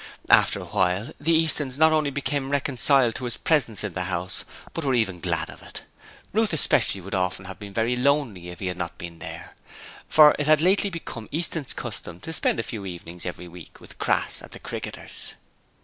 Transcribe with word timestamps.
After 0.31 0.59
a 0.59 0.65
while, 0.65 1.13
the 1.19 1.31
Eastons 1.31 1.77
not 1.77 1.91
only 1.91 2.09
became 2.09 2.49
reconciled 2.49 3.13
to 3.13 3.25
his 3.25 3.37
presence 3.37 3.83
in 3.83 3.93
the 3.93 4.05
house, 4.05 4.45
but 4.73 4.83
were 4.83 4.95
even 4.95 5.19
glad 5.19 5.51
of 5.51 5.61
it. 5.61 5.83
Ruth 6.33 6.53
especially 6.53 6.99
would 7.01 7.13
often 7.13 7.45
have 7.45 7.59
been 7.59 7.71
very 7.75 7.95
lonely 7.95 8.49
if 8.49 8.59
he 8.59 8.65
had 8.65 8.77
not 8.77 8.97
been 8.97 9.19
there, 9.19 9.53
for 10.09 10.35
it 10.39 10.47
had 10.47 10.59
lately 10.59 10.89
become 10.89 11.29
Easton's 11.31 11.73
custom 11.73 12.19
to 12.21 12.33
spend 12.33 12.59
a 12.59 12.63
few 12.63 12.83
evenings 12.83 13.27
every 13.27 13.47
week 13.47 13.79
with 13.79 13.99
Crass 13.99 14.41
at 14.41 14.53
the 14.53 14.59
Cricketers. 14.59 15.33